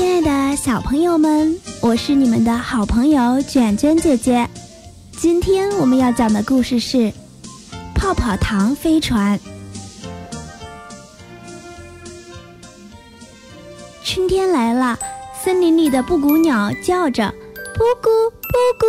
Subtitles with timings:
[0.00, 4.48] 亲爱的小朋友们，我是你们的好朋友卷卷姐姐。
[5.12, 6.96] 今天我们要讲的故事是
[7.94, 9.38] 《泡泡糖飞船》。
[14.02, 14.98] 春天来了，
[15.44, 17.30] 森林里的布谷鸟叫着
[17.76, 18.08] “布谷
[18.40, 18.86] 布谷”。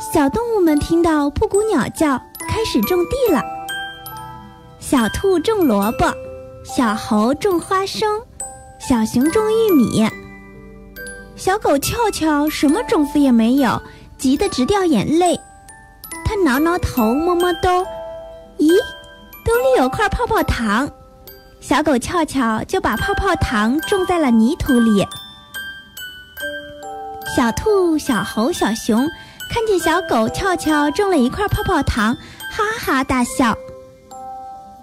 [0.00, 3.42] 小动物们听到布谷鸟叫，开始种地了。
[4.80, 6.10] 小兔种萝卜，
[6.64, 8.18] 小猴种花生。
[8.88, 10.08] 小熊种玉米，
[11.36, 13.82] 小狗俏俏什么种子也没有，
[14.16, 15.38] 急得直掉眼泪。
[16.24, 17.84] 它挠挠头，摸摸兜，
[18.56, 18.72] 咦，
[19.44, 20.90] 兜里有块泡泡糖。
[21.60, 25.06] 小狗俏俏就把泡泡糖种在了泥土里。
[27.36, 29.06] 小兔、小猴、小熊
[29.52, 32.16] 看见小狗俏俏种了一块泡泡糖，
[32.50, 33.54] 哈哈大笑。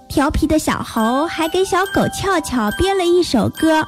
[0.08, 3.86] 调皮的小猴还给小狗俏俏编了一首歌：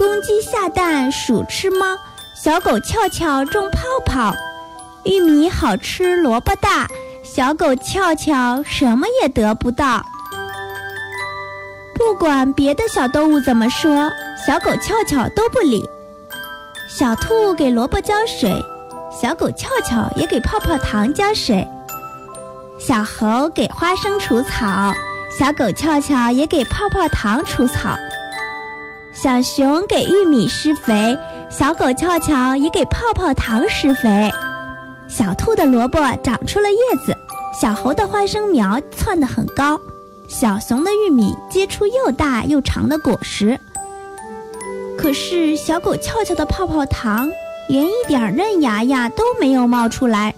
[0.00, 1.98] 公鸡下蛋，鼠吃猫，
[2.34, 4.34] 小狗翘翘种泡泡，
[5.04, 6.88] 玉米好吃，萝卜大，
[7.22, 10.06] 小狗翘翘什么也得不到。
[11.94, 14.10] 不管别的小动物怎么说，
[14.46, 15.86] 小狗翘翘都不理。
[16.88, 18.50] 小兔给萝卜浇水，
[19.12, 21.68] 小狗翘翘也给泡泡糖浇水。
[22.78, 24.94] 小猴给花生除草，
[25.38, 27.98] 小狗翘翘也给泡泡糖除草。
[29.22, 31.18] 小熊给玉米施肥，
[31.50, 34.30] 小狗俏俏也给泡泡糖施肥。
[35.08, 37.14] 小兔的萝卜长出了叶子，
[37.52, 39.78] 小猴的花生苗窜得很高，
[40.26, 43.60] 小熊的玉米结出又大又长的果实。
[44.96, 47.30] 可是小狗俏俏的泡泡糖
[47.68, 50.34] 连一点嫩芽芽都没有冒出来。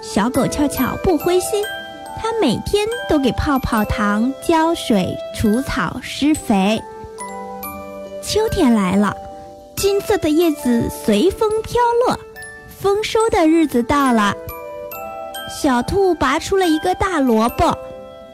[0.00, 1.62] 小狗俏俏不灰心，
[2.18, 6.82] 它每天都给泡泡糖浇水、除草、施肥。
[8.28, 9.16] 秋天来了，
[9.74, 12.20] 金色的叶子随风飘落，
[12.68, 14.34] 丰收的日子到了。
[15.48, 17.74] 小兔拔出了一个大萝卜，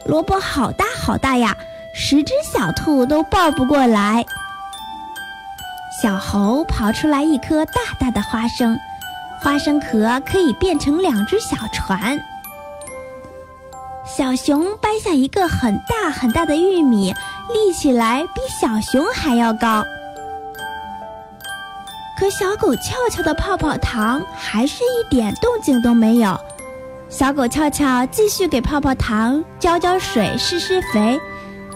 [0.05, 1.55] 萝卜好大好大呀，
[1.93, 4.25] 十只小兔都抱不过来。
[6.03, 8.77] 小猴刨出来一颗大大的花生。
[9.39, 12.19] 花生壳可以变成两只小船。
[14.05, 17.13] 小熊掰下一个很大很大的玉米，
[17.53, 19.83] 立起来比小熊还要高。
[22.17, 26.39] 可小狗翘翘的泡泡糖还是一点动静都没有。
[27.09, 31.19] 小狗翘翘继续给泡泡糖浇浇水、施施肥，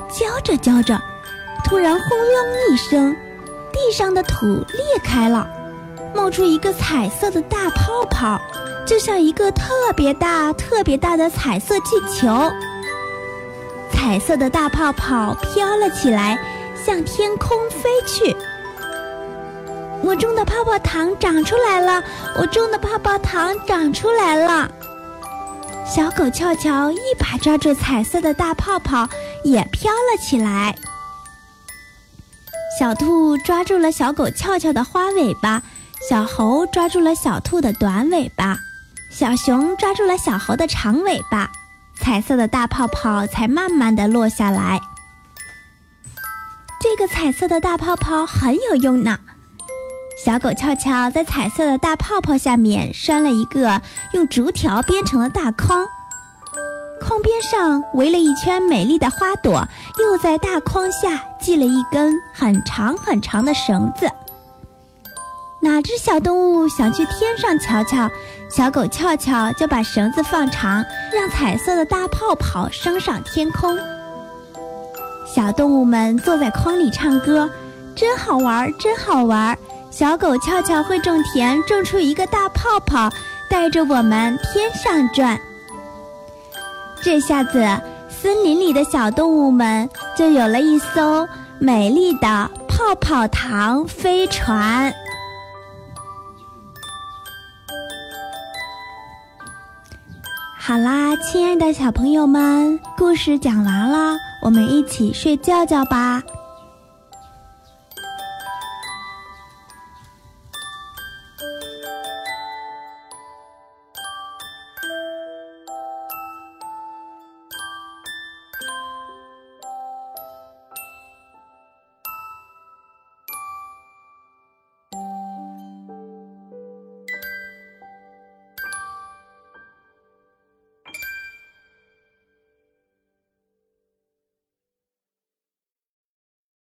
[0.10, 1.00] 浇着浇着，
[1.64, 3.16] 突然轰隆一声，
[3.72, 5.48] 地上的土裂开了。
[6.16, 8.40] 冒出一个彩色的大泡泡，
[8.86, 12.52] 就像一个特别大、特别大的彩色气球。
[13.92, 16.40] 彩色的大泡泡飘了起来，
[16.76, 18.36] 向天空飞去。
[20.02, 22.04] 我种的泡泡糖长出来了，
[22.38, 24.72] 我种的泡泡糖长出来了。
[25.86, 29.08] 小狗俏俏一把抓住彩色的大泡泡，
[29.44, 30.76] 也飘了起来。
[32.80, 35.62] 小兔抓住了小狗俏俏的花尾巴。
[36.10, 38.58] 小猴抓住了小兔的短尾巴，
[39.12, 41.52] 小熊抓住了小猴的长尾巴，
[42.00, 44.80] 彩色的大泡泡才慢慢的落下来。
[46.82, 49.20] 这个彩色的大泡泡很有用呢。
[50.26, 53.82] 小狗俏俏在彩色的大泡泡下面拴了一个
[54.14, 55.86] 用竹条编成的大筐，
[57.02, 59.66] 筐边上围了一圈美丽的花朵，
[59.98, 64.10] 又在大筐下系了一根很长很长的绳子。
[65.62, 68.10] 哪只小动物想去天上瞧瞧？
[68.50, 70.84] 小狗俏俏就把绳子放长，
[71.14, 73.78] 让彩色的大泡泡升上天空。
[75.26, 77.50] 小动物们坐在筐里唱歌，
[77.94, 79.58] 真好玩，真好玩。
[79.92, 83.10] 小狗俏俏会种田，种出一个大泡泡，
[83.50, 85.40] 带着我们天上转。
[87.04, 87.68] 这下子，
[88.08, 91.28] 森林里的小动物们就有了一艘
[91.60, 94.94] 美丽的泡泡糖飞船。
[100.70, 106.22] 好啦，亲爱的小朋友们，故事讲完了，我们一起睡觉觉吧。